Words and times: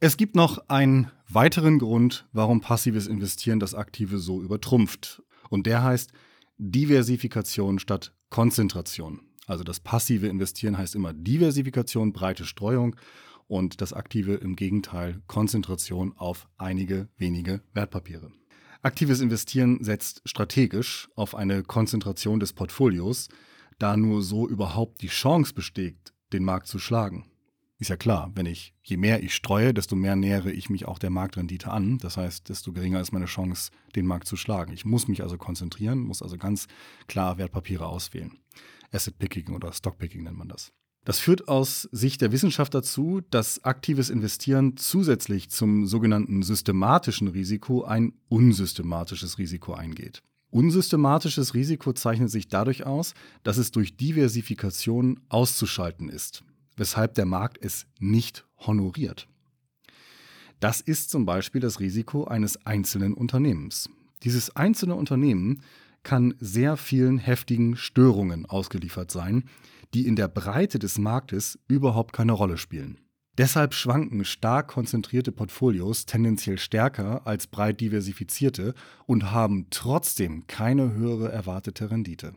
Es 0.00 0.16
gibt 0.16 0.36
noch 0.36 0.68
einen 0.68 1.10
weiteren 1.28 1.80
Grund, 1.80 2.28
warum 2.32 2.60
passives 2.60 3.08
Investieren 3.08 3.58
das 3.58 3.74
Aktive 3.74 4.18
so 4.18 4.40
übertrumpft. 4.40 5.24
Und 5.50 5.66
der 5.66 5.82
heißt 5.82 6.12
Diversifikation 6.56 7.80
statt 7.80 8.14
Konzentration. 8.30 9.22
Also 9.48 9.64
das 9.64 9.80
passive 9.80 10.28
Investieren 10.28 10.78
heißt 10.78 10.94
immer 10.94 11.12
Diversifikation, 11.12 12.12
breite 12.12 12.44
Streuung 12.44 12.94
und 13.48 13.80
das 13.80 13.92
aktive 13.92 14.34
im 14.34 14.54
Gegenteil 14.54 15.20
Konzentration 15.26 16.12
auf 16.16 16.46
einige 16.58 17.08
wenige 17.16 17.62
Wertpapiere. 17.74 18.30
Aktives 18.82 19.18
Investieren 19.18 19.82
setzt 19.82 20.22
strategisch 20.26 21.08
auf 21.16 21.34
eine 21.34 21.64
Konzentration 21.64 22.38
des 22.38 22.52
Portfolios, 22.52 23.30
da 23.80 23.96
nur 23.96 24.22
so 24.22 24.48
überhaupt 24.48 25.02
die 25.02 25.08
Chance 25.08 25.54
besteht, 25.54 26.12
den 26.32 26.44
Markt 26.44 26.68
zu 26.68 26.78
schlagen. 26.78 27.32
Ist 27.80 27.90
ja 27.90 27.96
klar, 27.96 28.32
wenn 28.34 28.46
ich, 28.46 28.74
je 28.82 28.96
mehr 28.96 29.22
ich 29.22 29.36
streue, 29.36 29.72
desto 29.72 29.94
mehr 29.94 30.16
nähere 30.16 30.50
ich 30.50 30.68
mich 30.68 30.86
auch 30.86 30.98
der 30.98 31.10
Marktrendite 31.10 31.70
an. 31.70 31.98
Das 31.98 32.16
heißt, 32.16 32.48
desto 32.48 32.72
geringer 32.72 33.00
ist 33.00 33.12
meine 33.12 33.26
Chance, 33.26 33.70
den 33.94 34.04
Markt 34.04 34.26
zu 34.26 34.36
schlagen. 34.36 34.72
Ich 34.72 34.84
muss 34.84 35.06
mich 35.06 35.22
also 35.22 35.38
konzentrieren, 35.38 36.00
muss 36.00 36.20
also 36.20 36.36
ganz 36.36 36.66
klar 37.06 37.38
Wertpapiere 37.38 37.86
auswählen. 37.86 38.36
Asset 38.90 39.16
Picking 39.18 39.54
oder 39.54 39.72
Stock 39.72 39.96
Picking 39.96 40.24
nennt 40.24 40.36
man 40.36 40.48
das. 40.48 40.72
Das 41.04 41.20
führt 41.20 41.46
aus 41.46 41.88
Sicht 41.92 42.20
der 42.20 42.32
Wissenschaft 42.32 42.74
dazu, 42.74 43.20
dass 43.30 43.64
aktives 43.64 44.10
Investieren 44.10 44.76
zusätzlich 44.76 45.48
zum 45.48 45.86
sogenannten 45.86 46.42
systematischen 46.42 47.28
Risiko 47.28 47.84
ein 47.84 48.12
unsystematisches 48.28 49.38
Risiko 49.38 49.74
eingeht. 49.74 50.22
Unsystematisches 50.50 51.54
Risiko 51.54 51.92
zeichnet 51.92 52.30
sich 52.30 52.48
dadurch 52.48 52.84
aus, 52.84 53.14
dass 53.44 53.56
es 53.56 53.70
durch 53.70 53.96
Diversifikation 53.96 55.20
auszuschalten 55.28 56.08
ist 56.08 56.42
weshalb 56.78 57.14
der 57.14 57.26
Markt 57.26 57.58
es 57.62 57.86
nicht 57.98 58.46
honoriert. 58.58 59.28
Das 60.60 60.80
ist 60.80 61.10
zum 61.10 61.26
Beispiel 61.26 61.60
das 61.60 61.78
Risiko 61.78 62.24
eines 62.24 62.64
einzelnen 62.66 63.14
Unternehmens. 63.14 63.90
Dieses 64.24 64.56
einzelne 64.56 64.94
Unternehmen 64.96 65.62
kann 66.02 66.34
sehr 66.40 66.76
vielen 66.76 67.18
heftigen 67.18 67.76
Störungen 67.76 68.46
ausgeliefert 68.46 69.10
sein, 69.10 69.44
die 69.94 70.06
in 70.06 70.16
der 70.16 70.28
Breite 70.28 70.78
des 70.78 70.98
Marktes 70.98 71.58
überhaupt 71.68 72.12
keine 72.12 72.32
Rolle 72.32 72.58
spielen. 72.58 72.98
Deshalb 73.38 73.72
schwanken 73.72 74.24
stark 74.24 74.66
konzentrierte 74.66 75.30
Portfolios 75.30 76.06
tendenziell 76.06 76.58
stärker 76.58 77.24
als 77.24 77.46
breit 77.46 77.80
diversifizierte 77.80 78.74
und 79.06 79.30
haben 79.30 79.68
trotzdem 79.70 80.48
keine 80.48 80.92
höhere 80.92 81.30
erwartete 81.30 81.90
Rendite. 81.90 82.34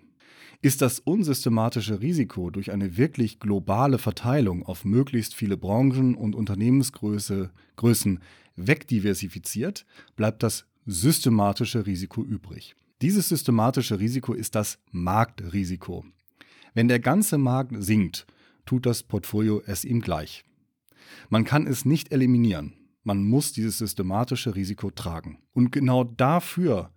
Ist 0.63 0.83
das 0.83 0.99
unsystematische 0.99 2.01
Risiko 2.01 2.51
durch 2.51 2.71
eine 2.71 2.95
wirklich 2.95 3.39
globale 3.39 3.97
Verteilung 3.97 4.63
auf 4.63 4.85
möglichst 4.85 5.33
viele 5.33 5.57
Branchen 5.57 6.13
und 6.13 6.35
Unternehmensgrößen 6.35 8.19
wegdiversifiziert, 8.55 9.87
bleibt 10.15 10.43
das 10.43 10.65
systematische 10.85 11.87
Risiko 11.87 12.23
übrig. 12.23 12.75
Dieses 13.01 13.29
systematische 13.29 13.99
Risiko 13.99 14.33
ist 14.33 14.53
das 14.53 14.77
Marktrisiko. 14.91 16.05
Wenn 16.75 16.87
der 16.87 16.99
ganze 16.99 17.39
Markt 17.39 17.73
sinkt, 17.79 18.27
tut 18.67 18.85
das 18.85 19.01
Portfolio 19.01 19.63
es 19.65 19.83
ihm 19.83 20.01
gleich. 20.01 20.43
Man 21.29 21.43
kann 21.43 21.65
es 21.65 21.85
nicht 21.85 22.11
eliminieren. 22.11 22.73
Man 23.03 23.23
muss 23.23 23.51
dieses 23.51 23.79
systematische 23.79 24.53
Risiko 24.53 24.91
tragen. 24.91 25.39
Und 25.53 25.71
genau 25.71 26.03
dafür 26.03 26.91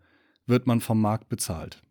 wird 0.47 0.67
man 0.67 0.81
vom 0.81 1.01
Markt 1.01 1.31
bezahlt. 1.31 1.84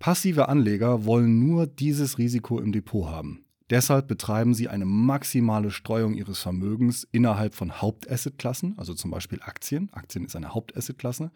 Passive 0.00 0.48
Anleger 0.48 1.04
wollen 1.04 1.46
nur 1.46 1.66
dieses 1.66 2.16
Risiko 2.16 2.58
im 2.58 2.72
Depot 2.72 3.06
haben. 3.06 3.44
Deshalb 3.68 4.08
betreiben 4.08 4.54
sie 4.54 4.66
eine 4.66 4.86
maximale 4.86 5.70
Streuung 5.70 6.14
ihres 6.14 6.38
Vermögens 6.38 7.06
innerhalb 7.12 7.54
von 7.54 7.82
Hauptassetklassen, 7.82 8.78
also 8.78 8.94
zum 8.94 9.10
Beispiel 9.10 9.40
Aktien. 9.42 9.90
Aktien 9.92 10.24
ist 10.24 10.34
eine 10.34 10.54
Hauptassetklasse 10.54 11.30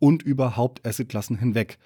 und 0.00 0.24
über 0.24 0.56
Hauptassetklassen 0.56 1.38
hinweg, 1.38 1.78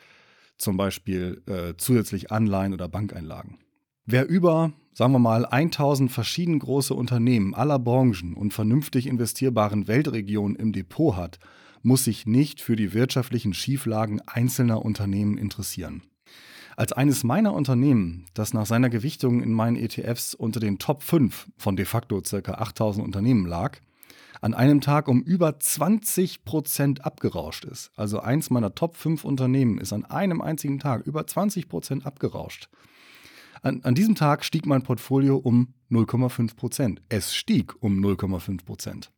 zum 0.57 0.79
Beispiel 0.79 1.43
äh, 1.47 1.75
zusätzlich 1.77 2.33
Anleihen 2.33 2.73
oder 2.73 2.89
Bankeinlagen. 2.89 3.59
Wer 4.07 4.27
über, 4.27 4.73
sagen 4.95 5.13
wir 5.13 5.19
mal, 5.19 5.45
1000 5.45 6.11
verschieden 6.11 6.59
große 6.59 6.95
Unternehmen 6.95 7.55
aller 7.55 7.79
Branchen 7.79 8.33
und 8.33 8.55
vernünftig 8.55 9.07
investierbaren 9.07 9.87
Weltregionen 9.87 10.57
im 10.57 10.73
Depot 10.73 11.15
hat, 11.15 11.39
muss 11.83 12.05
sich 12.05 12.25
nicht 12.25 12.63
für 12.63 12.75
die 12.75 12.95
wirtschaftlichen 12.95 13.53
Schieflagen 13.53 14.23
einzelner 14.27 14.83
Unternehmen 14.83 15.37
interessieren. 15.37 16.03
Als 16.77 16.93
eines 16.93 17.23
meiner 17.25 17.53
Unternehmen, 17.53 18.27
das 18.35 18.55
nach 18.55 18.67
seiner 18.67 18.89
Gewichtung 18.89 19.43
in 19.43 19.53
meinen 19.53 19.77
ETFs 19.77 20.35
unter 20.35 20.61
den 20.61 20.79
Top 20.79 21.03
5 21.03 21.49
von 21.57 21.77
de 21.77 21.85
facto 21.85 22.21
ca. 22.23 22.53
8000 22.55 23.05
Unternehmen 23.05 23.47
lag, 23.47 23.79
an 24.41 24.55
einem 24.55 24.81
Tag 24.81 25.07
um 25.09 25.23
über 25.23 25.61
20 25.61 26.45
Prozent 26.45 27.05
abgerauscht 27.05 27.65
ist. 27.65 27.93
Also 27.95 28.21
eins 28.21 28.51
meiner 28.51 28.75
Top 28.75 28.97
5 28.97 29.25
Unternehmen 29.25 29.79
ist 29.79 29.93
an 29.93 30.05
einem 30.05 30.41
einzigen 30.41 30.79
Tag 30.79 31.07
über 31.07 31.27
20 31.27 31.69
Prozent 31.69 32.07
abgerauscht. 32.07 32.69
An, 33.61 33.83
an, 33.85 33.95
diesem 33.95 34.17
Tag 34.17 34.45
stieg 34.45 34.67
mein 34.67 34.83
Portfolio 34.83 35.37
um 35.37 35.75
0,5 35.91 36.57
Prozent. 36.57 37.03
Es 37.09 37.35
stieg 37.35 37.75
um 37.81 38.05
0,5 38.05 38.65
Prozent. 38.65 39.13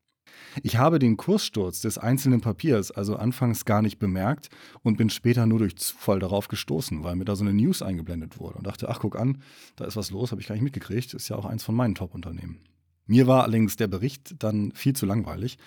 Ich 0.63 0.77
habe 0.77 0.99
den 0.99 1.17
Kurssturz 1.17 1.81
des 1.81 1.99
einzelnen 1.99 2.41
Papiers 2.41 2.91
also 2.91 3.17
anfangs 3.17 3.65
gar 3.65 3.83
nicht 3.83 3.99
bemerkt 3.99 4.49
und 4.83 4.97
bin 4.97 5.11
später 5.11 5.47
nur 5.47 5.59
durch 5.59 5.77
Zufall 5.77 6.19
darauf 6.19 6.49
gestoßen, 6.49 7.03
weil 7.03 7.17
mir 7.17 7.25
da 7.25 7.37
so 7.37 7.45
eine 7.45 7.53
News 7.53 7.83
eingeblendet 7.83 8.39
wurde 8.39 8.59
und 8.59 8.67
dachte, 8.67 8.89
ach 8.89 9.01
guck 9.01 9.19
an, 9.19 9.43
da 9.77 9.85
ist 9.85 9.97
was 9.97 10.11
los, 10.11 10.31
habe 10.31 10.41
ich 10.41 10.47
gar 10.47 10.55
nicht 10.55 10.65
mitgekriegt, 10.65 11.15
ist 11.15 11.29
ja 11.29 11.37
auch 11.37 11.45
eins 11.45 11.65
von 11.65 11.75
meinen 11.75 11.95
Top-Unternehmen. 11.95 12.61
Mir 13.07 13.27
war 13.27 13.43
allerdings 13.43 13.77
der 13.77 13.89
Bericht 13.89 14.43
dann 14.43 14.73
viel 14.73 14.95
zu 14.95 15.05
langweilig, 15.05 15.59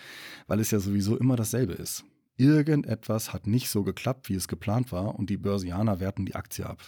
weil 0.47 0.59
es 0.59 0.71
ja 0.71 0.79
sowieso 0.79 1.17
immer 1.17 1.35
dasselbe 1.35 1.73
ist. 1.73 2.03
Irgendetwas 2.37 3.33
hat 3.33 3.47
nicht 3.47 3.69
so 3.69 3.83
geklappt, 3.83 4.29
wie 4.29 4.35
es 4.35 4.47
geplant 4.47 4.91
war 4.91 5.15
und 5.15 5.29
die 5.29 5.37
Börsianer 5.37 5.99
werten 5.99 6.25
die 6.25 6.35
Aktie 6.35 6.65
ab. 6.65 6.79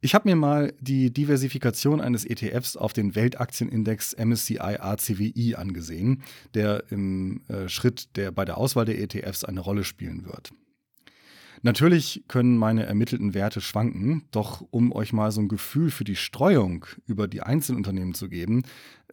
Ich 0.00 0.14
habe 0.14 0.28
mir 0.28 0.36
mal 0.36 0.72
die 0.80 1.12
Diversifikation 1.12 2.00
eines 2.00 2.24
ETFs 2.24 2.76
auf 2.76 2.92
den 2.92 3.16
Weltaktienindex 3.16 4.14
MSCI 4.16 4.58
ACWI 4.78 5.56
angesehen, 5.56 6.22
der 6.54 6.84
im 6.90 7.42
äh, 7.48 7.68
Schritt, 7.68 8.16
der 8.16 8.30
bei 8.30 8.44
der 8.44 8.58
Auswahl 8.58 8.84
der 8.84 9.00
ETFs 9.00 9.42
eine 9.42 9.58
Rolle 9.58 9.82
spielen 9.82 10.24
wird. 10.24 10.52
Natürlich 11.62 12.24
können 12.28 12.56
meine 12.56 12.86
ermittelten 12.86 13.34
Werte 13.34 13.60
schwanken, 13.60 14.24
doch 14.30 14.64
um 14.70 14.92
euch 14.92 15.12
mal 15.12 15.32
so 15.32 15.40
ein 15.40 15.48
Gefühl 15.48 15.90
für 15.90 16.04
die 16.04 16.16
Streuung 16.16 16.86
über 17.06 17.28
die 17.28 17.42
Einzelunternehmen 17.42 18.14
zu 18.14 18.28
geben, 18.28 18.62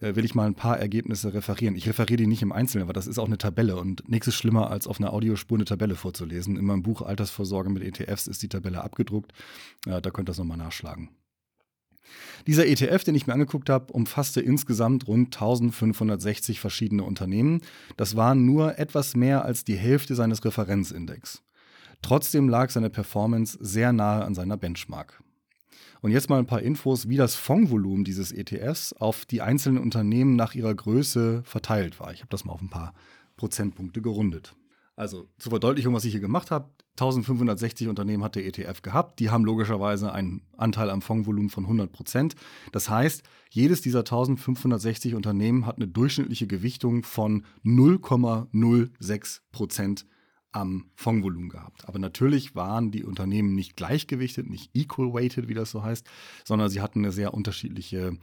äh, 0.01 0.15
will 0.15 0.25
ich 0.25 0.35
mal 0.35 0.45
ein 0.45 0.55
paar 0.55 0.79
Ergebnisse 0.79 1.33
referieren. 1.33 1.75
Ich 1.75 1.87
referiere 1.87 2.17
die 2.17 2.27
nicht 2.27 2.41
im 2.41 2.51
Einzelnen, 2.51 2.83
aber 2.83 2.93
das 2.93 3.07
ist 3.07 3.17
auch 3.19 3.27
eine 3.27 3.37
Tabelle 3.37 3.77
und 3.77 4.07
nichts 4.09 4.27
ist 4.27 4.35
schlimmer, 4.35 4.69
als 4.69 4.87
auf 4.87 4.99
einer 4.99 5.13
Audiospur 5.13 5.57
eine 5.57 5.65
Tabelle 5.65 5.95
vorzulesen. 5.95 6.57
In 6.57 6.65
meinem 6.65 6.83
Buch 6.83 7.01
Altersvorsorge 7.01 7.69
mit 7.69 7.83
ETFs 7.83 8.27
ist 8.27 8.43
die 8.43 8.49
Tabelle 8.49 8.83
abgedruckt. 8.83 9.31
da 9.85 10.01
könnt 10.01 10.27
ihr 10.29 10.31
das 10.31 10.37
nochmal 10.37 10.57
nachschlagen. 10.57 11.09
Dieser 12.47 12.67
ETF, 12.67 13.03
den 13.03 13.15
ich 13.15 13.27
mir 13.27 13.33
angeguckt 13.33 13.69
habe, 13.69 13.91
umfasste 13.91 14.41
insgesamt 14.41 15.07
rund 15.07 15.35
1560 15.35 16.59
verschiedene 16.59 17.03
Unternehmen. 17.03 17.61
Das 17.97 18.15
waren 18.15 18.45
nur 18.45 18.77
etwas 18.77 19.15
mehr 19.15 19.45
als 19.45 19.63
die 19.63 19.75
Hälfte 19.75 20.15
seines 20.15 20.43
Referenzindex. 20.45 21.41
Trotzdem 22.01 22.49
lag 22.49 22.69
seine 22.69 22.89
Performance 22.89 23.57
sehr 23.61 23.93
nahe 23.93 24.23
an 24.23 24.35
seiner 24.35 24.57
Benchmark. 24.57 25.21
Und 26.01 26.11
jetzt 26.11 26.29
mal 26.29 26.37
ein 26.37 26.45
paar 26.45 26.61
Infos, 26.61 27.09
wie 27.09 27.17
das 27.17 27.35
Fondsvolumen 27.35 28.03
dieses 28.03 28.31
ETFs 28.31 28.93
auf 28.93 29.25
die 29.25 29.41
einzelnen 29.41 29.81
Unternehmen 29.81 30.35
nach 30.35 30.53
ihrer 30.53 30.75
Größe 30.75 31.41
verteilt 31.43 31.99
war. 31.99 32.13
Ich 32.13 32.19
habe 32.19 32.29
das 32.29 32.45
mal 32.45 32.53
auf 32.53 32.61
ein 32.61 32.69
paar 32.69 32.93
Prozentpunkte 33.37 34.01
gerundet. 34.01 34.55
Also 34.95 35.27
zur 35.39 35.49
Verdeutlichung, 35.49 35.93
was 35.93 36.05
ich 36.05 36.11
hier 36.11 36.21
gemacht 36.21 36.51
habe, 36.51 36.69
1560 36.91 37.89
Unternehmen 37.89 38.23
hat 38.23 38.35
der 38.35 38.45
ETF 38.45 38.81
gehabt. 38.81 39.19
Die 39.19 39.29
haben 39.29 39.43
logischerweise 39.43 40.13
einen 40.13 40.43
Anteil 40.55 40.89
am 40.89 41.01
Fondsvolumen 41.01 41.49
von 41.49 41.65
100 41.65 41.91
Prozent. 41.91 42.35
Das 42.71 42.89
heißt, 42.89 43.23
jedes 43.49 43.81
dieser 43.81 43.99
1560 43.99 45.15
Unternehmen 45.15 45.65
hat 45.65 45.75
eine 45.75 45.89
durchschnittliche 45.89 46.47
Gewichtung 46.47 47.03
von 47.03 47.43
0,06 47.65 49.41
Prozent 49.51 50.05
am 50.55 50.85
Fondsvolumen 50.95 51.49
gehabt. 51.49 51.87
Aber 51.87 51.99
natürlich 51.99 52.55
waren 52.55 52.89
die 52.89 53.03
Unternehmen 53.03 53.55
nicht 53.55 53.75
gleichgewichtet, 53.75 54.49
nicht 54.49 54.69
equal 54.73 55.13
weighted, 55.13 55.49
wie 55.49 55.53
das 55.53 55.69
so 55.69 55.83
heißt, 55.83 56.07
sondern 56.45 56.69
sie 56.69 56.81
hatten 56.81 56.99
eine 56.99 57.11
sehr 57.11 57.33
unterschiedliche 57.33 58.17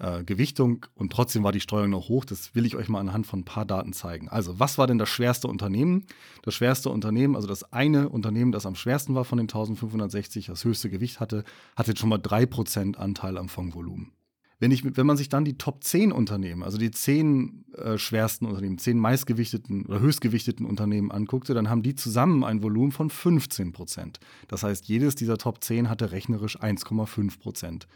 äh, 0.00 0.24
Gewichtung 0.24 0.86
und 0.94 1.12
trotzdem 1.12 1.44
war 1.44 1.52
die 1.52 1.60
Streuung 1.60 1.90
noch 1.90 2.08
hoch. 2.08 2.24
Das 2.24 2.56
will 2.56 2.66
ich 2.66 2.74
euch 2.74 2.88
mal 2.88 2.98
anhand 2.98 3.26
von 3.26 3.40
ein 3.40 3.44
paar 3.44 3.64
Daten 3.64 3.92
zeigen. 3.92 4.28
Also, 4.28 4.58
was 4.58 4.76
war 4.76 4.88
denn 4.88 4.98
das 4.98 5.08
schwerste 5.08 5.46
Unternehmen? 5.46 6.06
Das 6.42 6.54
schwerste 6.54 6.90
Unternehmen, 6.90 7.36
also 7.36 7.46
das 7.46 7.72
eine 7.72 8.08
Unternehmen, 8.08 8.50
das 8.50 8.66
am 8.66 8.74
schwersten 8.74 9.14
war 9.14 9.24
von 9.24 9.38
den 9.38 9.44
1560, 9.44 10.46
das 10.46 10.64
höchste 10.64 10.90
Gewicht 10.90 11.20
hatte, 11.20 11.44
hatte 11.76 11.96
schon 11.96 12.08
mal 12.08 12.18
3% 12.18 12.96
Anteil 12.96 13.38
am 13.38 13.48
Fondsvolumen. 13.48 14.12
Wenn, 14.60 14.72
ich, 14.72 14.84
wenn 14.96 15.06
man 15.06 15.16
sich 15.16 15.28
dann 15.28 15.44
die 15.44 15.56
Top 15.56 15.84
10 15.84 16.10
Unternehmen, 16.10 16.64
also 16.64 16.78
die 16.78 16.90
10 16.90 17.64
äh, 17.74 17.96
schwersten 17.96 18.46
Unternehmen, 18.46 18.78
10 18.78 18.98
meistgewichteten 18.98 19.86
oder 19.86 20.00
höchstgewichteten 20.00 20.66
Unternehmen 20.66 21.12
anguckte, 21.12 21.54
dann 21.54 21.70
haben 21.70 21.82
die 21.82 21.94
zusammen 21.94 22.42
ein 22.42 22.62
Volumen 22.62 22.90
von 22.90 23.08
15 23.08 23.72
Prozent. 23.72 24.18
Das 24.48 24.64
heißt, 24.64 24.86
jedes 24.86 25.14
dieser 25.14 25.38
Top 25.38 25.62
10 25.62 25.88
hatte 25.88 26.10
rechnerisch 26.10 26.58
1,5 26.58 27.38
Prozent 27.38 27.86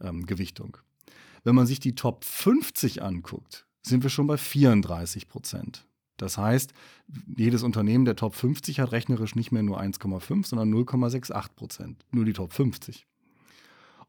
ähm, 0.00 0.26
Gewichtung. 0.26 0.78
Wenn 1.44 1.54
man 1.54 1.66
sich 1.66 1.78
die 1.78 1.94
Top 1.94 2.24
50 2.24 3.02
anguckt, 3.02 3.66
sind 3.82 4.02
wir 4.02 4.10
schon 4.10 4.26
bei 4.26 4.36
34 4.36 5.28
Prozent. 5.28 5.86
Das 6.16 6.36
heißt, 6.36 6.74
jedes 7.36 7.62
Unternehmen 7.62 8.04
der 8.04 8.16
Top 8.16 8.34
50 8.34 8.80
hat 8.80 8.92
rechnerisch 8.92 9.36
nicht 9.36 9.52
mehr 9.52 9.62
nur 9.62 9.80
1,5, 9.80 10.46
sondern 10.46 10.72
0,68 10.74 11.54
Prozent. 11.54 12.04
Nur 12.10 12.24
die 12.24 12.34
Top 12.34 12.52
50. 12.52 13.06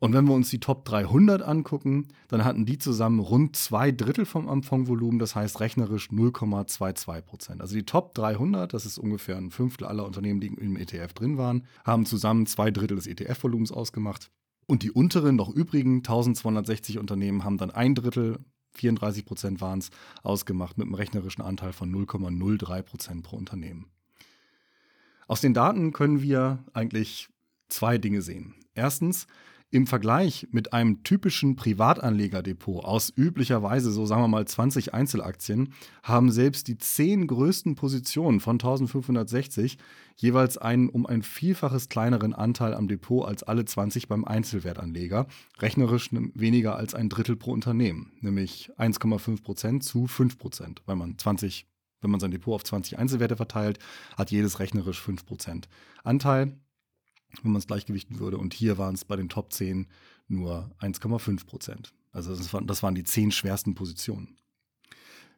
Und 0.01 0.13
wenn 0.13 0.25
wir 0.25 0.33
uns 0.33 0.49
die 0.49 0.59
Top 0.59 0.83
300 0.85 1.43
angucken, 1.43 2.07
dann 2.27 2.43
hatten 2.43 2.65
die 2.65 2.79
zusammen 2.79 3.19
rund 3.19 3.55
zwei 3.55 3.91
Drittel 3.91 4.25
vom 4.25 4.63
Fondsvolumen, 4.63 5.19
das 5.19 5.35
heißt 5.35 5.59
rechnerisch 5.59 6.09
0,22 6.09 7.21
Prozent. 7.21 7.61
Also 7.61 7.75
die 7.75 7.85
Top 7.85 8.15
300, 8.15 8.73
das 8.73 8.87
ist 8.87 8.97
ungefähr 8.97 9.37
ein 9.37 9.51
Fünftel 9.51 9.85
aller 9.85 10.03
Unternehmen, 10.03 10.39
die 10.41 10.47
im 10.47 10.75
ETF 10.75 11.13
drin 11.13 11.37
waren, 11.37 11.67
haben 11.85 12.07
zusammen 12.07 12.47
zwei 12.47 12.71
Drittel 12.71 12.95
des 12.95 13.05
ETF-Volumens 13.05 13.71
ausgemacht. 13.71 14.31
Und 14.65 14.81
die 14.81 14.89
unteren, 14.89 15.35
noch 15.35 15.49
übrigen 15.49 15.97
1260 15.97 16.97
Unternehmen 16.97 17.43
haben 17.43 17.59
dann 17.59 17.69
ein 17.69 17.93
Drittel 17.93 18.39
34 18.73 19.23
Prozent 19.23 19.61
waren 19.61 19.79
es, 19.79 19.91
ausgemacht 20.23 20.79
mit 20.79 20.87
einem 20.87 20.95
rechnerischen 20.95 21.43
Anteil 21.43 21.73
von 21.73 21.93
0,03 21.93 22.81
Prozent 22.81 23.21
pro 23.23 23.35
Unternehmen. 23.35 23.91
Aus 25.27 25.41
den 25.41 25.53
Daten 25.53 25.93
können 25.93 26.23
wir 26.23 26.63
eigentlich 26.73 27.29
zwei 27.69 27.99
Dinge 27.99 28.23
sehen. 28.23 28.55
Erstens, 28.73 29.27
im 29.71 29.87
Vergleich 29.87 30.49
mit 30.51 30.73
einem 30.73 31.03
typischen 31.03 31.55
Privatanlegerdepot 31.55 32.83
aus 32.83 33.11
üblicherweise 33.15 33.91
so 33.91 34.05
sagen 34.05 34.21
wir 34.21 34.27
mal 34.27 34.45
20 34.45 34.93
Einzelaktien 34.93 35.73
haben 36.03 36.29
selbst 36.29 36.67
die 36.67 36.77
zehn 36.77 37.25
größten 37.25 37.75
Positionen 37.75 38.41
von 38.41 38.55
1560 38.55 39.77
jeweils 40.17 40.57
einen 40.57 40.89
um 40.89 41.05
ein 41.05 41.23
Vielfaches 41.23 41.87
kleineren 41.87 42.33
Anteil 42.33 42.73
am 42.73 42.89
Depot 42.89 43.25
als 43.25 43.43
alle 43.43 43.63
20 43.63 44.09
beim 44.09 44.25
Einzelwertanleger, 44.25 45.27
rechnerisch 45.59 46.09
weniger 46.11 46.75
als 46.75 46.93
ein 46.93 47.07
Drittel 47.07 47.37
pro 47.37 47.51
Unternehmen, 47.51 48.11
nämlich 48.19 48.71
1,5 48.77 49.41
Prozent 49.41 49.83
zu 49.83 50.05
5 50.05 50.37
Prozent, 50.37 50.81
weil 50.85 50.97
man 50.97 51.17
20 51.17 51.65
wenn 52.01 52.09
man 52.09 52.19
sein 52.19 52.31
Depot 52.31 52.55
auf 52.55 52.63
20 52.63 52.97
Einzelwerte 52.97 53.35
verteilt, 53.35 53.77
hat 54.17 54.31
jedes 54.31 54.59
rechnerisch 54.59 54.99
5% 55.01 55.65
Anteil 56.03 56.57
wenn 57.43 57.51
man 57.51 57.59
es 57.59 57.67
gleichgewichten 57.67 58.19
würde. 58.19 58.37
Und 58.37 58.53
hier 58.53 58.77
waren 58.77 58.95
es 58.95 59.05
bei 59.05 59.15
den 59.15 59.29
Top 59.29 59.53
10 59.53 59.87
nur 60.27 60.71
1,5 60.79 61.45
Prozent. 61.45 61.93
Also 62.11 62.35
das 62.35 62.53
waren, 62.53 62.67
das 62.67 62.83
waren 62.83 62.95
die 62.95 63.03
zehn 63.03 63.31
schwersten 63.31 63.75
Positionen. 63.75 64.37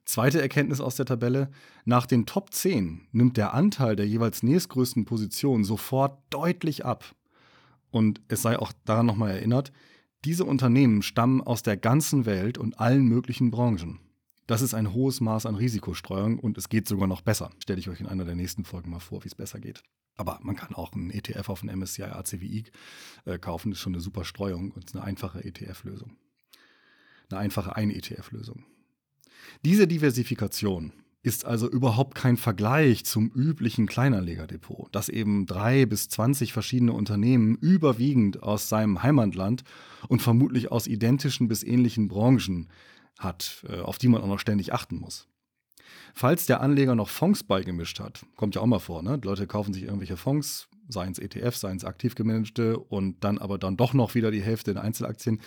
Zweite 0.06 0.42
Erkenntnis 0.42 0.82
aus 0.82 0.96
der 0.96 1.06
Tabelle. 1.06 1.50
Nach 1.86 2.06
den 2.06 2.26
Top 2.26 2.54
10 2.54 3.08
nimmt 3.12 3.38
der 3.38 3.54
Anteil 3.54 3.96
der 3.96 4.08
jeweils 4.08 4.44
nächstgrößten 4.44 5.06
Positionen 5.06 5.64
sofort 5.64 6.22
deutlich 6.30 6.86
ab. 6.86 7.16
Und 7.90 8.22
es 8.28 8.42
sei 8.42 8.60
auch 8.60 8.74
daran 8.86 9.06
nochmal 9.06 9.32
erinnert, 9.32 9.72
diese 10.26 10.46
Unternehmen 10.46 11.02
stammen 11.02 11.42
aus 11.42 11.64
der 11.64 11.78
ganzen 11.78 12.26
Welt 12.26 12.58
und 12.58 12.80
allen 12.80 13.06
möglichen 13.06 13.52
Branchen. 13.52 14.00
Das 14.48 14.62
ist 14.62 14.74
ein 14.74 14.94
hohes 14.94 15.22
Maß 15.22 15.46
an 15.46 15.56
Risikostreuung 15.56 16.38
und 16.40 16.58
es 16.58 16.70
geht 16.70 16.88
sogar 16.88 17.08
noch 17.08 17.22
besser. 17.22 17.50
Stelle 17.60 17.80
ich 17.80 17.90
euch 17.90 18.02
in 18.02 18.08
einer 18.08 18.26
der 18.26 18.36
nächsten 18.36 18.66
Folgen 18.66 18.90
mal 18.92 19.00
vor, 19.00 19.24
wie 19.24 19.28
es 19.28 19.36
besser 19.36 19.60
geht. 19.60 19.84
Aber 20.16 20.40
man 20.44 20.56
kann 20.56 20.76
auch 20.76 20.94
einen 20.94 21.12
ETF 21.12 21.50
auf 21.50 21.64
einen 21.64 21.80
MSCI 21.80 22.04
ACWI 22.04 22.66
äh, 23.26 23.38
kaufen. 23.40 23.72
Das 23.72 23.80
ist 23.80 23.84
schon 23.84 23.94
eine 23.94 24.02
super 24.02 24.26
Streuung 24.26 24.72
und 24.72 24.86
ist 24.86 24.96
eine 24.96 25.04
einfache 25.04 25.44
ETF-Lösung. 25.44 26.18
Eine 27.30 27.40
einfache 27.40 27.76
Ein-ETF-Lösung. 27.76 28.66
Diese 29.64 29.88
Diversifikation 29.88 30.94
ist 31.24 31.46
also 31.46 31.70
überhaupt 31.70 32.16
kein 32.16 32.36
Vergleich 32.36 33.06
zum 33.06 33.32
üblichen 33.34 33.88
Kleinanlegerdepot, 33.88 34.94
das 34.94 35.08
eben 35.08 35.46
drei 35.46 35.86
bis 35.86 36.10
zwanzig 36.10 36.52
verschiedene 36.52 36.92
Unternehmen 36.92 37.56
überwiegend 37.56 38.44
aus 38.44 38.68
seinem 38.68 39.02
Heimatland 39.04 39.64
und 40.10 40.22
vermutlich 40.22 40.70
aus 40.70 40.86
identischen 40.86 41.48
bis 41.48 41.64
ähnlichen 41.64 42.10
Branchen 42.10 42.68
hat, 43.24 43.66
äh, 43.70 43.80
auf 43.80 43.98
die 43.98 44.08
man 44.08 44.22
auch 44.22 44.28
noch 44.28 44.40
ständig 44.40 44.74
achten 44.74 44.98
muss. 44.98 45.28
Falls 46.14 46.46
der 46.46 46.62
Anleger 46.62 46.96
noch 46.96 47.10
Fonds 47.10 47.44
beigemischt 47.44 48.00
hat, 48.00 48.26
kommt 48.36 48.56
ja 48.56 48.62
auch 48.62 48.68
mal 48.68 48.80
vor, 48.80 49.02
ne? 49.02 49.18
Die 49.18 49.28
Leute 49.28 49.48
kaufen 49.48 49.74
sich 49.74 49.84
irgendwelche 49.84 50.18
Fonds, 50.18 50.70
seien 50.88 51.12
es 51.12 51.20
ETFs, 51.20 51.62
seien 51.62 51.78
es 51.78 51.86
aktiv 51.86 52.16
gemanagte 52.16 52.78
und 52.78 53.24
dann 53.24 53.38
aber 53.38 53.58
dann 53.58 53.78
doch 53.78 53.94
noch 53.94 54.16
wieder 54.16 54.32
die 54.32 54.42
Hälfte 54.42 54.72
in 54.72 54.78
Einzelaktien. 54.78 55.40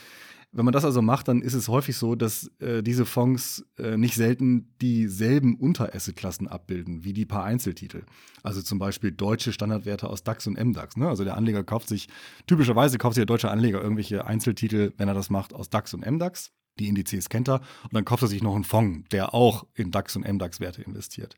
Wenn 0.53 0.65
man 0.65 0.73
das 0.73 0.85
also 0.85 1.03
macht, 1.03 1.29
dann 1.29 1.43
ist 1.43 1.55
es 1.55 1.69
häufig 1.69 1.97
so, 1.97 2.15
dass 2.15 2.51
äh, 2.61 2.83
diese 2.83 3.05
Fonds 3.05 3.67
äh, 3.79 3.97
nicht 3.97 4.15
selten 4.15 4.75
dieselben 4.81 5.57
Unterassetklassen 5.57 6.49
abbilden 6.49 7.05
wie 7.05 7.13
die 7.13 7.27
paar 7.27 7.45
Einzeltitel. 7.45 8.05
Also 8.43 8.63
zum 8.63 8.79
Beispiel 8.79 9.13
deutsche 9.13 9.53
Standardwerte 9.53 10.09
aus 10.09 10.25
DAX 10.25 10.47
und 10.47 10.59
MDAX. 10.59 10.97
Ne? 10.97 11.09
Also 11.09 11.25
der 11.25 11.37
Anleger 11.37 11.63
kauft 11.63 11.89
sich, 11.89 12.09
typischerweise 12.47 12.97
kauft 12.97 13.17
sich 13.17 13.21
der 13.21 13.27
deutsche 13.27 13.51
Anleger 13.51 13.83
irgendwelche 13.83 14.27
Einzeltitel, 14.27 14.95
wenn 14.97 15.09
er 15.09 15.15
das 15.15 15.31
macht, 15.31 15.53
aus 15.53 15.69
DAX 15.69 15.93
und 15.93 16.07
MDAX. 16.07 16.53
Die 16.79 16.89
Indizes 16.89 17.29
kennt 17.29 17.49
er. 17.49 17.61
Und 17.85 17.95
dann 17.95 18.05
kauft 18.05 18.23
er 18.23 18.29
sich 18.29 18.43
noch 18.43 18.55
einen 18.55 18.65
Fonds, 18.65 19.09
der 19.11 19.35
auch 19.35 19.67
in 19.75 19.91
DAX 19.91 20.17
und 20.17 20.27
MDAX-Werte 20.27 20.83
investiert. 20.83 21.37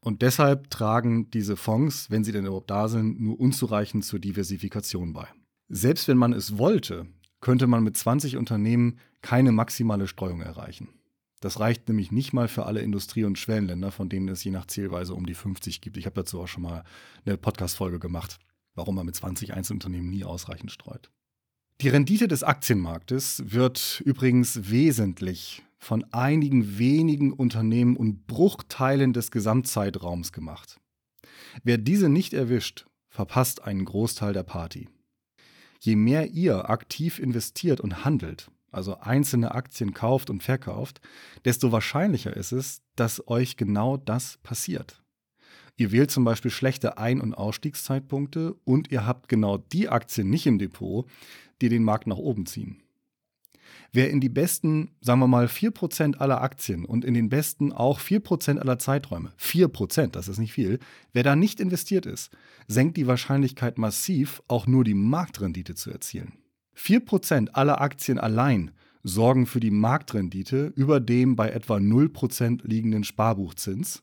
Und 0.00 0.22
deshalb 0.22 0.70
tragen 0.70 1.30
diese 1.30 1.56
Fonds, 1.56 2.10
wenn 2.10 2.24
sie 2.24 2.32
denn 2.32 2.46
überhaupt 2.46 2.70
da 2.70 2.88
sind, 2.88 3.20
nur 3.20 3.38
unzureichend 3.38 4.04
zur 4.04 4.20
Diversifikation 4.20 5.12
bei. 5.12 5.26
Selbst 5.68 6.08
wenn 6.08 6.16
man 6.16 6.32
es 6.32 6.56
wollte, 6.56 7.06
könnte 7.40 7.66
man 7.66 7.82
mit 7.82 7.96
20 7.96 8.36
Unternehmen 8.36 8.98
keine 9.22 9.52
maximale 9.52 10.06
Streuung 10.06 10.40
erreichen. 10.40 10.88
Das 11.40 11.60
reicht 11.60 11.88
nämlich 11.88 12.10
nicht 12.10 12.32
mal 12.32 12.48
für 12.48 12.66
alle 12.66 12.80
Industrie- 12.80 13.24
und 13.24 13.38
Schwellenländer, 13.38 13.92
von 13.92 14.08
denen 14.08 14.28
es 14.28 14.42
je 14.42 14.50
nach 14.50 14.66
Zielweise 14.66 15.14
um 15.14 15.26
die 15.26 15.34
50 15.34 15.80
gibt. 15.80 15.96
Ich 15.96 16.06
habe 16.06 16.14
dazu 16.14 16.40
auch 16.40 16.48
schon 16.48 16.62
mal 16.62 16.84
eine 17.24 17.36
Podcast-Folge 17.36 18.00
gemacht, 18.00 18.38
warum 18.74 18.96
man 18.96 19.06
mit 19.06 19.14
20 19.14 19.54
Einzelunternehmen 19.54 20.10
nie 20.10 20.24
ausreichend 20.24 20.72
streut. 20.72 21.10
Die 21.80 21.88
Rendite 21.88 22.26
des 22.26 22.42
Aktienmarktes 22.42 23.40
wird 23.46 24.02
übrigens 24.04 24.68
wesentlich 24.68 25.62
von 25.78 26.04
einigen 26.12 26.76
wenigen 26.76 27.32
Unternehmen 27.32 27.96
und 27.96 28.26
Bruchteilen 28.26 29.12
des 29.12 29.30
Gesamtzeitraums 29.30 30.32
gemacht. 30.32 30.80
Wer 31.62 31.78
diese 31.78 32.08
nicht 32.08 32.34
erwischt, 32.34 32.86
verpasst 33.08 33.62
einen 33.62 33.84
Großteil 33.84 34.32
der 34.32 34.42
Party. 34.42 34.88
Je 35.78 35.94
mehr 35.94 36.32
ihr 36.32 36.68
aktiv 36.68 37.20
investiert 37.20 37.80
und 37.80 38.04
handelt, 38.04 38.50
also 38.72 38.98
einzelne 38.98 39.54
Aktien 39.54 39.94
kauft 39.94 40.30
und 40.30 40.42
verkauft, 40.42 41.00
desto 41.44 41.70
wahrscheinlicher 41.70 42.36
ist 42.36 42.50
es, 42.50 42.82
dass 42.96 43.28
euch 43.28 43.56
genau 43.56 43.96
das 43.96 44.38
passiert. 44.42 45.00
Ihr 45.76 45.92
wählt 45.92 46.10
zum 46.10 46.24
Beispiel 46.24 46.50
schlechte 46.50 46.98
Ein- 46.98 47.20
und 47.20 47.34
Ausstiegszeitpunkte 47.34 48.56
und 48.64 48.90
ihr 48.90 49.06
habt 49.06 49.28
genau 49.28 49.58
die 49.58 49.88
Aktien 49.88 50.28
nicht 50.28 50.44
im 50.46 50.58
Depot, 50.58 51.08
die 51.60 51.68
den 51.68 51.84
Markt 51.84 52.06
nach 52.06 52.18
oben 52.18 52.46
ziehen. 52.46 52.82
Wer 53.92 54.10
in 54.10 54.20
die 54.20 54.28
besten, 54.28 54.90
sagen 55.00 55.20
wir 55.20 55.28
mal, 55.28 55.46
4% 55.46 56.16
aller 56.16 56.42
Aktien 56.42 56.84
und 56.84 57.04
in 57.04 57.14
den 57.14 57.28
besten 57.28 57.72
auch 57.72 58.00
4% 58.00 58.58
aller 58.58 58.78
Zeiträume, 58.78 59.32
4%, 59.40 60.08
das 60.08 60.28
ist 60.28 60.38
nicht 60.38 60.52
viel, 60.52 60.78
wer 61.12 61.22
da 61.22 61.36
nicht 61.36 61.58
investiert 61.58 62.04
ist, 62.04 62.30
senkt 62.66 62.96
die 62.96 63.06
Wahrscheinlichkeit 63.06 63.78
massiv, 63.78 64.42
auch 64.46 64.66
nur 64.66 64.84
die 64.84 64.94
Marktrendite 64.94 65.74
zu 65.74 65.90
erzielen. 65.90 66.34
4% 66.76 67.50
aller 67.50 67.80
Aktien 67.80 68.18
allein 68.18 68.72
sorgen 69.02 69.46
für 69.46 69.60
die 69.60 69.70
Marktrendite 69.70 70.72
über 70.76 71.00
dem 71.00 71.34
bei 71.34 71.50
etwa 71.50 71.76
0% 71.76 72.66
liegenden 72.66 73.04
Sparbuchzins 73.04 74.02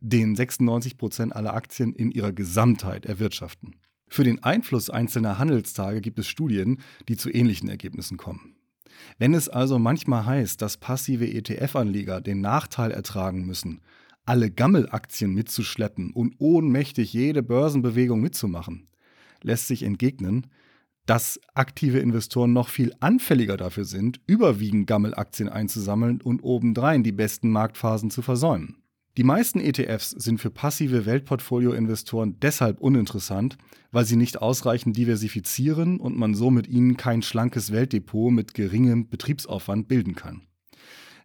den 0.00 0.36
96 0.36 0.96
Prozent 0.96 1.34
aller 1.34 1.54
Aktien 1.54 1.92
in 1.92 2.10
ihrer 2.10 2.32
Gesamtheit 2.32 3.06
erwirtschaften. 3.06 3.74
Für 4.08 4.24
den 4.24 4.42
Einfluss 4.42 4.90
einzelner 4.90 5.38
Handelstage 5.38 6.00
gibt 6.00 6.18
es 6.18 6.26
Studien, 6.26 6.80
die 7.08 7.16
zu 7.16 7.30
ähnlichen 7.30 7.68
Ergebnissen 7.68 8.16
kommen. 8.16 8.56
Wenn 9.18 9.34
es 9.34 9.48
also 9.48 9.78
manchmal 9.78 10.26
heißt, 10.26 10.60
dass 10.60 10.76
passive 10.76 11.26
ETF-Anleger 11.26 12.20
den 12.20 12.40
Nachteil 12.40 12.90
ertragen 12.90 13.44
müssen, 13.44 13.80
alle 14.24 14.50
Gammelaktien 14.50 15.32
mitzuschleppen 15.32 16.12
und 16.12 16.34
ohnmächtig 16.38 17.12
jede 17.12 17.42
Börsenbewegung 17.42 18.20
mitzumachen, 18.20 18.88
lässt 19.42 19.68
sich 19.68 19.82
entgegnen, 19.82 20.48
dass 21.06 21.40
aktive 21.54 22.00
Investoren 22.00 22.52
noch 22.52 22.68
viel 22.68 22.92
anfälliger 23.00 23.56
dafür 23.56 23.86
sind, 23.86 24.20
überwiegend 24.26 24.86
Gammelaktien 24.86 25.48
einzusammeln 25.48 26.20
und 26.20 26.42
obendrein 26.42 27.02
die 27.02 27.12
besten 27.12 27.50
Marktphasen 27.50 28.10
zu 28.10 28.20
versäumen. 28.20 28.82
Die 29.18 29.24
meisten 29.24 29.58
ETFs 29.58 30.10
sind 30.10 30.38
für 30.38 30.48
passive 30.48 31.04
Weltportfolio-Investoren 31.04 32.38
deshalb 32.38 32.78
uninteressant, 32.78 33.58
weil 33.90 34.04
sie 34.04 34.14
nicht 34.14 34.40
ausreichend 34.40 34.96
diversifizieren 34.96 35.98
und 35.98 36.16
man 36.16 36.34
so 36.36 36.52
mit 36.52 36.68
ihnen 36.68 36.96
kein 36.96 37.22
schlankes 37.22 37.72
Weltdepot 37.72 38.30
mit 38.30 38.54
geringem 38.54 39.08
Betriebsaufwand 39.08 39.88
bilden 39.88 40.14
kann. 40.14 40.42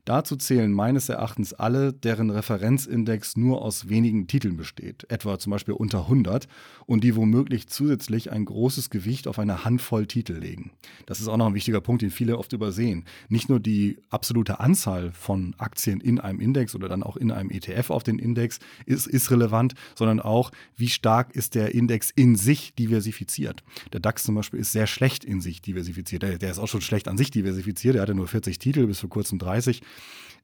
Dazu 0.05 0.35
zählen 0.35 0.71
meines 0.71 1.07
Erachtens 1.07 1.53
alle, 1.53 1.93
deren 1.93 2.29
Referenzindex 2.29 3.37
nur 3.37 3.61
aus 3.61 3.87
wenigen 3.87 4.27
Titeln 4.27 4.57
besteht, 4.57 5.09
etwa 5.09 5.39
zum 5.39 5.51
Beispiel 5.51 5.73
unter 5.73 5.99
100, 6.01 6.49
und 6.85 7.05
die 7.05 7.15
womöglich 7.15 7.67
zusätzlich 7.67 8.29
ein 8.29 8.43
großes 8.43 8.89
Gewicht 8.89 9.29
auf 9.29 9.39
eine 9.39 9.63
Handvoll 9.63 10.05
Titel 10.05 10.33
legen. 10.33 10.71
Das 11.05 11.21
ist 11.21 11.29
auch 11.29 11.37
noch 11.37 11.47
ein 11.47 11.53
wichtiger 11.53 11.79
Punkt, 11.79 12.01
den 12.01 12.11
viele 12.11 12.37
oft 12.37 12.51
übersehen. 12.51 13.05
Nicht 13.29 13.47
nur 13.47 13.61
die 13.61 13.97
absolute 14.09 14.59
Anzahl 14.59 15.11
von 15.11 15.55
Aktien 15.57 16.01
in 16.01 16.19
einem 16.19 16.41
Index 16.41 16.75
oder 16.75 16.89
dann 16.89 17.01
auch 17.01 17.15
in 17.15 17.31
einem 17.31 17.49
ETF 17.49 17.89
auf 17.89 18.03
den 18.03 18.19
Index 18.19 18.59
ist, 18.85 19.07
ist 19.07 19.31
relevant, 19.31 19.73
sondern 19.95 20.19
auch, 20.19 20.51
wie 20.75 20.89
stark 20.89 21.33
ist 21.33 21.55
der 21.55 21.73
Index 21.73 22.11
in 22.11 22.35
sich 22.35 22.75
diversifiziert. 22.75 23.63
Der 23.93 24.01
DAX 24.01 24.23
zum 24.23 24.35
Beispiel 24.35 24.59
ist 24.59 24.73
sehr 24.73 24.87
schlecht 24.87 25.23
in 25.23 25.39
sich 25.39 25.61
diversifiziert. 25.61 26.23
Der, 26.23 26.37
der 26.37 26.51
ist 26.51 26.59
auch 26.59 26.67
schon 26.67 26.81
schlecht 26.81 27.07
an 27.07 27.17
sich 27.17 27.31
diversifiziert. 27.31 27.95
Der 27.95 28.01
hatte 28.01 28.15
nur 28.15 28.27
40 28.27 28.59
Titel, 28.59 28.85
bis 28.85 28.99
vor 28.99 29.09
kurzem 29.09 29.39
30. 29.39 29.81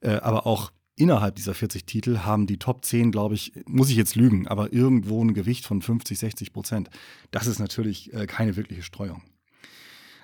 Äh, 0.02 0.16
aber 0.16 0.46
auch 0.46 0.72
innerhalb 0.96 1.36
dieser 1.36 1.54
40 1.54 1.86
Titel 1.86 2.20
haben 2.20 2.46
die 2.46 2.58
Top 2.58 2.84
10, 2.84 3.12
glaube 3.12 3.36
ich, 3.36 3.54
muss 3.66 3.90
ich 3.90 3.96
jetzt 3.96 4.16
lügen, 4.16 4.48
aber 4.48 4.74
irgendwo 4.74 5.24
ein 5.24 5.34
Gewicht 5.34 5.66
von 5.66 5.82
50, 5.82 6.20
60 6.20 6.54
Prozent. 6.54 6.90
Das 7.32 7.48
ist 7.48 7.60
natürlich 7.60 8.14
äh, 8.14 8.28
keine 8.28 8.56
wirkliche 8.56 8.84
Streuung. 8.84 9.24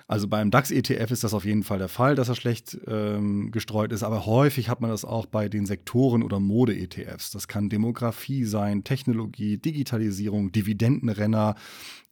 Also 0.08 0.28
beim 0.28 0.52
DAX-ETF 0.52 1.10
ist 1.10 1.24
das 1.24 1.34
auf 1.34 1.44
jeden 1.44 1.64
Fall 1.64 1.78
der 1.78 1.88
Fall, 1.88 2.14
dass 2.14 2.28
er 2.28 2.36
schlecht 2.36 2.78
ähm, 2.86 3.50
gestreut 3.50 3.90
ist, 3.90 4.04
aber 4.04 4.24
häufig 4.24 4.68
hat 4.68 4.80
man 4.80 4.90
das 4.90 5.04
auch 5.04 5.26
bei 5.26 5.48
den 5.48 5.66
Sektoren 5.66 6.22
oder 6.22 6.38
Mode-ETFs. 6.38 7.32
Das 7.32 7.48
kann 7.48 7.68
Demografie 7.68 8.44
sein, 8.44 8.84
Technologie, 8.84 9.58
Digitalisierung, 9.58 10.52
Dividendenrenner, 10.52 11.56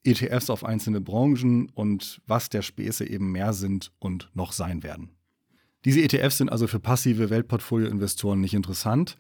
ETFs 0.02 0.50
auf 0.50 0.64
einzelne 0.64 1.00
Branchen 1.00 1.68
und 1.68 2.20
was 2.26 2.48
der 2.48 2.62
Späße 2.62 3.08
eben 3.08 3.30
mehr 3.30 3.52
sind 3.52 3.92
und 4.00 4.28
noch 4.34 4.50
sein 4.50 4.82
werden. 4.82 5.10
Diese 5.84 6.00
ETFs 6.00 6.38
sind 6.38 6.50
also 6.50 6.66
für 6.66 6.80
passive 6.80 7.30
Weltportfolio-Investoren 7.30 8.40
nicht 8.40 8.54
interessant. 8.54 9.16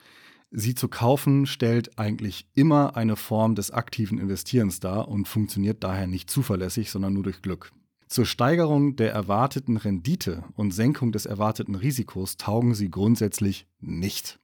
Sie 0.50 0.74
zu 0.74 0.88
kaufen 0.88 1.46
stellt 1.46 1.98
eigentlich 1.98 2.46
immer 2.54 2.96
eine 2.96 3.16
Form 3.16 3.54
des 3.54 3.70
aktiven 3.70 4.18
Investierens 4.18 4.80
dar 4.80 5.08
und 5.08 5.26
funktioniert 5.28 5.82
daher 5.82 6.06
nicht 6.06 6.30
zuverlässig, 6.30 6.90
sondern 6.90 7.12
nur 7.12 7.24
durch 7.24 7.42
Glück. 7.42 7.72
Zur 8.06 8.24
Steigerung 8.24 8.96
der 8.96 9.12
erwarteten 9.12 9.76
Rendite 9.76 10.44
und 10.54 10.70
Senkung 10.70 11.10
des 11.10 11.26
erwarteten 11.26 11.74
Risikos 11.74 12.36
taugen 12.36 12.74
sie 12.74 12.90
grundsätzlich 12.90 13.66
nicht. 13.80 14.38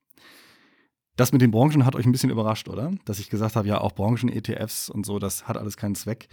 Das 1.16 1.32
mit 1.32 1.42
den 1.42 1.50
Branchen 1.50 1.84
hat 1.84 1.94
euch 1.94 2.06
ein 2.06 2.12
bisschen 2.12 2.30
überrascht, 2.30 2.68
oder? 2.68 2.92
Dass 3.04 3.18
ich 3.18 3.30
gesagt 3.30 3.56
habe, 3.56 3.68
ja, 3.68 3.80
auch 3.80 3.92
Branchen-ETFs 3.92 4.88
und 4.88 5.06
so, 5.06 5.18
das 5.18 5.46
hat 5.46 5.56
alles 5.56 5.76
keinen 5.76 5.94
Zweck. 5.94 6.28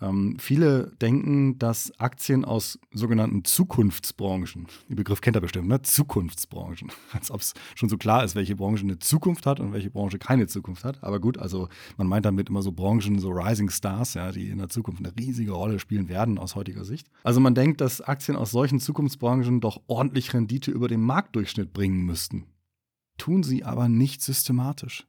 Ähm, 0.00 0.36
viele 0.38 0.92
denken, 1.00 1.58
dass 1.58 1.98
Aktien 1.98 2.44
aus 2.44 2.78
sogenannten 2.92 3.44
Zukunftsbranchen, 3.44 4.66
den 4.88 4.96
Begriff 4.96 5.22
kennt 5.22 5.36
ihr 5.36 5.40
bestimmt, 5.40 5.68
ne? 5.68 5.80
Zukunftsbranchen, 5.80 6.92
als 7.12 7.30
ob 7.30 7.40
es 7.40 7.54
schon 7.74 7.88
so 7.88 7.96
klar 7.96 8.22
ist, 8.22 8.34
welche 8.34 8.56
Branche 8.56 8.84
eine 8.84 8.98
Zukunft 8.98 9.46
hat 9.46 9.58
und 9.58 9.72
welche 9.72 9.90
Branche 9.90 10.18
keine 10.18 10.46
Zukunft 10.48 10.84
hat. 10.84 11.02
Aber 11.02 11.18
gut, 11.18 11.38
also 11.38 11.68
man 11.96 12.06
meint 12.06 12.26
damit 12.26 12.50
immer 12.50 12.60
so 12.60 12.72
Branchen, 12.72 13.18
so 13.18 13.30
Rising 13.30 13.70
Stars, 13.70 14.14
ja, 14.14 14.32
die 14.32 14.50
in 14.50 14.58
der 14.58 14.68
Zukunft 14.68 15.04
eine 15.04 15.16
riesige 15.16 15.52
Rolle 15.52 15.78
spielen 15.78 16.08
werden 16.08 16.38
aus 16.38 16.56
heutiger 16.56 16.84
Sicht. 16.84 17.08
Also 17.22 17.40
man 17.40 17.54
denkt, 17.54 17.80
dass 17.80 18.02
Aktien 18.02 18.36
aus 18.36 18.50
solchen 18.50 18.80
Zukunftsbranchen 18.80 19.60
doch 19.60 19.80
ordentlich 19.86 20.34
Rendite 20.34 20.70
über 20.70 20.88
den 20.88 21.00
Marktdurchschnitt 21.00 21.72
bringen 21.72 22.04
müssten. 22.04 22.44
Tun 23.16 23.42
sie 23.42 23.64
aber 23.64 23.88
nicht 23.88 24.20
systematisch. 24.20 25.06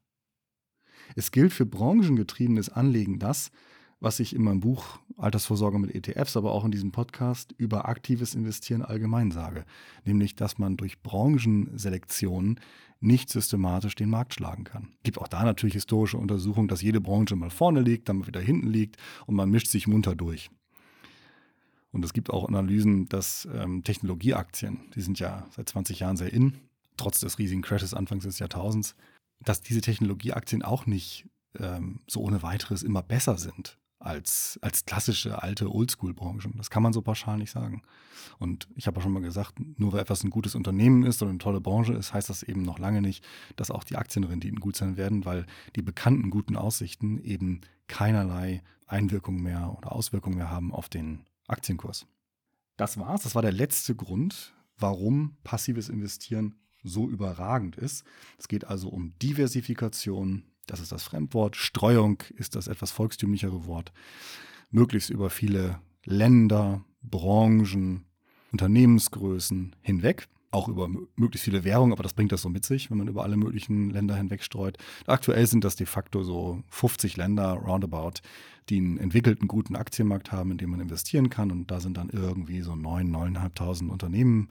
Es 1.16 1.32
gilt 1.32 1.54
für 1.54 1.66
branchengetriebenes 1.66 2.70
Anlegen 2.70 3.20
das, 3.20 3.52
was 4.00 4.20
ich 4.20 4.36
in 4.36 4.44
meinem 4.44 4.60
Buch 4.60 5.00
Altersvorsorge 5.18 5.80
mit 5.80 5.96
ETFs, 5.96 6.38
aber 6.38 6.52
auch 6.52 6.64
in 6.64 6.72
diesem 6.72 6.92
Podcast 6.92 7.54
über 7.58 7.88
aktives 7.88 8.36
Investieren 8.36 8.84
allgemein 8.84 9.32
sage. 9.32 9.66
Nämlich, 10.06 10.36
dass 10.36 10.60
man 10.60 10.78
durch 10.78 11.02
Branchenselektionen 11.02 12.60
nicht 13.00 13.30
systematisch 13.30 13.96
den 13.96 14.10
Markt 14.10 14.36
schlagen 14.36 14.64
kann. 14.64 14.90
Es 14.98 15.04
gibt 15.04 15.18
auch 15.20 15.28
da 15.28 15.44
natürlich 15.44 15.74
historische 15.74 16.18
Untersuchungen, 16.18 16.68
dass 16.68 16.82
jede 16.82 17.02
Branche 17.02 17.36
mal 17.36 17.50
vorne 17.50 17.82
liegt, 17.82 18.10
dann 18.10 18.20
mal 18.20 18.28
wieder 18.28 18.42
hinten 18.42 18.68
liegt 18.68 18.98
und 19.26 19.36
man 19.36 19.50
mischt 19.50 19.68
sich 19.68 19.88
munter 19.88 20.16
durch. 20.16 20.50
Und 21.92 22.06
es 22.06 22.14
gibt 22.14 22.30
auch 22.30 22.48
Analysen, 22.48 23.08
dass 23.08 23.48
ähm, 23.54 23.84
Technologieaktien, 23.84 24.92
die 24.96 25.02
sind 25.02 25.20
ja 25.20 25.48
seit 25.52 25.70
20 25.70 26.00
Jahren 26.00 26.18
sehr 26.18 26.34
in, 26.34 26.58
trotz 26.98 27.20
des 27.20 27.40
riesigen 27.40 27.62
Crashes 27.62 27.94
Anfangs 27.94 28.24
des 28.24 28.40
Jahrtausends, 28.40 28.96
dass 29.40 29.62
diese 29.62 29.82
Technologieaktien 29.82 30.64
auch 30.64 30.86
nicht 30.86 31.28
ähm, 31.58 32.02
so 32.08 32.22
ohne 32.22 32.44
weiteres 32.44 32.84
immer 32.84 33.04
besser 33.04 33.38
sind 33.38 33.78
als, 34.08 34.58
als 34.62 34.86
klassische 34.86 35.44
alte 35.44 35.70
Oldschool-Branchen. 35.72 36.54
Das 36.58 36.70
kann 36.70 36.82
man 36.82 36.94
so 36.94 37.02
pauschal 37.02 37.38
nicht 37.38 37.52
sagen. 37.52 37.82
Und 38.40 38.68
ich 38.76 38.88
habe 38.88 38.98
auch 38.98 39.04
schon 39.04 39.12
mal 39.12 39.22
gesagt, 39.22 39.56
nur 39.78 39.92
weil 39.94 40.00
etwas 40.00 40.24
ein 40.24 40.30
gutes 40.30 40.56
Unternehmen 40.56 41.04
ist 41.04 41.22
oder 41.22 41.30
eine 41.30 41.40
tolle 41.40 41.62
Branche 41.62 41.94
ist, 41.94 42.14
heißt 42.14 42.30
das 42.30 42.44
eben 42.44 42.62
noch 42.62 42.80
lange 42.80 43.02
nicht, 43.02 43.24
dass 43.58 43.70
auch 43.70 43.84
die 43.84 43.98
Aktienrenditen 43.98 44.60
gut 44.60 44.76
sein 44.76 44.98
werden, 44.98 45.26
weil 45.26 45.46
die 45.76 45.82
bekannten 45.82 46.30
guten 46.30 46.56
Aussichten 46.56 47.20
eben 47.20 47.62
keinerlei 47.88 48.64
Einwirkung 48.88 49.42
mehr 49.42 49.76
oder 49.78 49.92
Auswirkung 49.92 50.36
mehr 50.36 50.50
haben 50.50 50.74
auf 50.74 50.88
den 50.88 51.26
Aktienkurs. 51.48 52.08
Das 52.78 52.98
war's. 52.98 53.24
Das 53.24 53.36
war 53.36 53.42
der 53.42 53.52
letzte 53.52 53.96
Grund, 53.96 54.54
warum 54.78 55.36
passives 55.44 55.90
Investieren 55.90 56.56
so 56.84 57.10
überragend 57.10 57.76
ist. 57.76 58.06
Es 58.38 58.48
geht 58.48 58.66
also 58.66 58.90
um 58.90 59.18
Diversifikation, 59.20 60.44
das 60.68 60.80
ist 60.80 60.92
das 60.92 61.04
Fremdwort. 61.04 61.56
Streuung 61.56 62.22
ist 62.36 62.56
das 62.56 62.68
etwas 62.68 62.92
volkstümlichere 62.92 63.66
Wort. 63.66 63.92
Möglichst 64.70 65.10
über 65.10 65.30
viele 65.30 65.80
Länder, 66.06 66.84
Branchen, 67.02 68.06
Unternehmensgrößen 68.52 69.76
hinweg. 69.82 70.28
Auch 70.50 70.70
über 70.70 70.88
möglichst 70.88 71.44
viele 71.44 71.66
Währungen, 71.66 71.92
aber 71.92 72.04
das 72.04 72.14
bringt 72.14 72.32
das 72.32 72.42
so 72.42 72.50
mit 72.50 72.66
sich, 72.66 72.90
wenn 72.90 72.98
man 72.98 73.10
über 73.10 73.24
alle 73.24 73.36
möglichen 73.36 73.90
Länder 73.90 74.16
hinweg 74.16 74.42
streut. 74.42 74.78
Aktuell 75.06 75.46
sind 75.46 75.66
das 75.66 75.76
de 75.76 75.86
facto 75.86 76.24
so 76.24 76.64
50 76.70 77.18
Länder 77.18 77.52
roundabout, 77.52 78.22
die 78.70 78.78
einen 78.78 78.98
entwickelten 78.98 79.50
guten 79.50 79.76
Aktienmarkt 79.76 80.32
haben, 80.32 80.52
in 80.52 80.58
dem 80.58 80.70
man 80.70 80.80
investieren 80.80 81.30
kann. 81.30 81.52
Und 81.52 81.70
da 81.70 81.82
sind 81.82 81.98
dann 81.98 82.10
irgendwie 82.10 82.62
so 82.62 82.72
9.000, 82.72 83.36
9.500 83.36 83.90
Unternehmen 83.90 84.48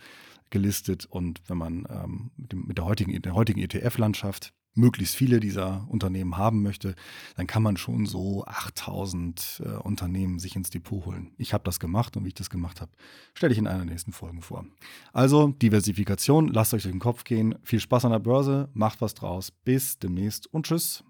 gelistet. 0.51 1.07
Und 1.07 1.41
wenn 1.47 1.59
man 1.59 1.87
ähm, 1.91 2.31
mit, 2.37 2.53
dem, 2.53 2.67
mit 2.67 2.77
der 2.77 2.85
heutigen, 2.85 3.21
der 3.23 3.35
heutigen 3.35 3.61
ETF-Landschaft 3.61 4.53
möglichst 4.77 5.17
viele 5.17 5.41
dieser 5.41 5.87
Unternehmen 5.89 6.37
haben 6.37 6.63
möchte, 6.63 6.95
dann 7.37 7.47
kann 7.47 7.63
man 7.63 7.77
schon 7.77 8.07
so 8.07 8.45
8000 8.47 9.63
äh, 9.65 9.69
Unternehmen 9.79 10.39
sich 10.39 10.57
ins 10.57 10.71
Depot 10.71 11.05
holen. 11.05 11.33
Ich 11.39 11.53
habe 11.53 11.65
das 11.65 11.81
gemacht 11.81 12.17
und 12.17 12.25
wie 12.25 12.29
ich 12.29 12.35
das 12.35 12.51
gemacht 12.51 12.81
habe, 12.81 12.93
stelle 13.35 13.53
ich 13.53 13.59
in 13.59 13.67
einer 13.67 13.85
der 13.85 13.93
nächsten 13.93 14.13
Folgen 14.13 14.43
vor. 14.43 14.65
Also 15.13 15.49
Diversifikation, 15.49 16.49
lasst 16.49 16.75
euch 16.75 16.83
durch 16.83 16.95
den 16.95 17.01
Kopf 17.01 17.25
gehen. 17.25 17.57
Viel 17.63 17.81
Spaß 17.81 18.05
an 18.05 18.13
der 18.13 18.19
Börse, 18.19 18.69
macht 18.75 19.01
was 19.01 19.15
draus. 19.15 19.51
Bis 19.51 19.99
demnächst 19.99 20.53
und 20.53 20.67
tschüss. 20.67 21.05